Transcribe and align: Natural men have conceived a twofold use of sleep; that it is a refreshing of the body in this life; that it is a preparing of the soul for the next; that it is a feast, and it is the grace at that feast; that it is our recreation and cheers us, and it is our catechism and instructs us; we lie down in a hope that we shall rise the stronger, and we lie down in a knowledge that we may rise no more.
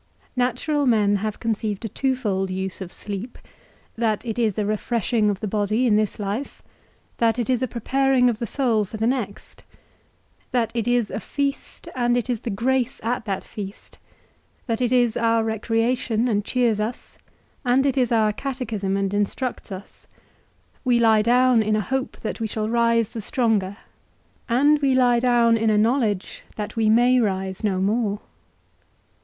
Natural 0.35 0.87
men 0.87 1.17
have 1.17 1.39
conceived 1.39 1.85
a 1.85 1.87
twofold 1.87 2.49
use 2.49 2.81
of 2.81 2.91
sleep; 2.91 3.37
that 3.95 4.25
it 4.25 4.39
is 4.39 4.57
a 4.57 4.65
refreshing 4.65 5.29
of 5.29 5.41
the 5.41 5.47
body 5.47 5.85
in 5.85 5.95
this 5.95 6.17
life; 6.17 6.63
that 7.17 7.37
it 7.37 7.51
is 7.51 7.61
a 7.61 7.67
preparing 7.67 8.27
of 8.27 8.39
the 8.39 8.47
soul 8.47 8.83
for 8.83 8.97
the 8.97 9.05
next; 9.05 9.63
that 10.49 10.71
it 10.73 10.87
is 10.87 11.11
a 11.11 11.19
feast, 11.19 11.87
and 11.95 12.17
it 12.17 12.31
is 12.31 12.39
the 12.39 12.49
grace 12.49 12.99
at 13.03 13.25
that 13.25 13.43
feast; 13.43 13.99
that 14.65 14.81
it 14.81 14.91
is 14.91 15.15
our 15.15 15.43
recreation 15.43 16.27
and 16.27 16.43
cheers 16.45 16.79
us, 16.79 17.19
and 17.63 17.85
it 17.85 17.95
is 17.95 18.11
our 18.11 18.33
catechism 18.33 18.97
and 18.97 19.13
instructs 19.13 19.71
us; 19.71 20.07
we 20.83 20.97
lie 20.97 21.21
down 21.21 21.61
in 21.61 21.75
a 21.75 21.79
hope 21.81 22.17
that 22.21 22.39
we 22.39 22.47
shall 22.47 22.67
rise 22.67 23.13
the 23.13 23.21
stronger, 23.21 23.77
and 24.49 24.79
we 24.81 24.95
lie 24.95 25.19
down 25.19 25.55
in 25.55 25.69
a 25.69 25.77
knowledge 25.77 26.43
that 26.55 26.75
we 26.75 26.89
may 26.89 27.19
rise 27.19 27.63
no 27.63 27.79
more. 27.79 28.19